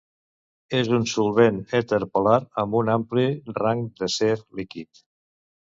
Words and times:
És 0.77 0.87
un 0.97 1.05
solvent 1.11 1.59
èter 1.81 1.99
polar 2.15 2.39
amb 2.63 2.79
un 2.81 2.91
ampli 2.95 3.29
rang 3.61 3.87
de 4.03 4.13
ser 4.17 4.35
líquid. 4.41 5.07